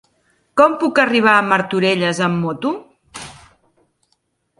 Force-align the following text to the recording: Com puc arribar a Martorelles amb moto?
Com 0.59 0.77
puc 0.83 1.01
arribar 1.01 1.33
a 1.41 1.43
Martorelles 1.49 2.21
amb 2.29 2.41
moto? 2.45 2.73